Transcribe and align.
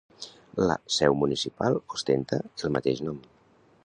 La 0.69 0.77
seu 0.95 1.17
municipal 1.23 1.77
ostenta 1.99 2.39
el 2.65 2.75
mateix 2.79 3.03
nom. 3.09 3.21